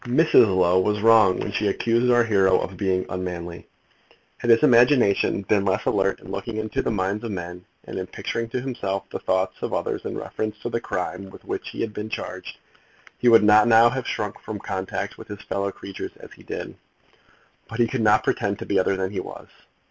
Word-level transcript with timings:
Mrs. 0.07 0.47
Low 0.47 0.79
was 0.79 0.99
wrong 1.03 1.37
when 1.39 1.51
she 1.51 1.67
accused 1.67 2.11
our 2.11 2.23
hero 2.23 2.59
of 2.59 2.75
being 2.75 3.05
unmanly. 3.07 3.67
Had 4.39 4.49
his 4.49 4.63
imagination 4.63 5.43
been 5.43 5.63
less 5.63 5.85
alert 5.85 6.19
in 6.21 6.31
looking 6.31 6.57
into 6.57 6.81
the 6.81 6.89
minds 6.89 7.23
of 7.23 7.29
men, 7.29 7.63
and 7.83 7.99
in 7.99 8.07
picturing 8.07 8.49
to 8.49 8.59
himself 8.61 9.03
the 9.11 9.19
thoughts 9.19 9.57
of 9.61 9.73
others 9.75 10.01
in 10.05 10.17
reference 10.17 10.57
to 10.63 10.69
the 10.71 10.81
crime 10.81 11.29
with 11.29 11.43
which 11.43 11.69
he 11.69 11.81
had 11.81 11.93
been 11.93 12.09
charged, 12.09 12.57
he 13.19 13.29
would 13.29 13.43
not 13.43 13.67
now 13.67 13.91
have 13.91 14.07
shrunk 14.07 14.39
from 14.41 14.57
contact 14.57 15.19
with 15.19 15.27
his 15.27 15.43
fellow 15.43 15.71
creatures 15.71 16.13
as 16.19 16.31
he 16.31 16.41
did. 16.41 16.73
But 17.69 17.77
he 17.79 17.87
could 17.87 18.01
not 18.01 18.23
pretend 18.23 18.57
to 18.57 18.65
be 18.65 18.79
other 18.79 18.97
than 18.97 19.11
he 19.11 19.19
was. 19.19 19.49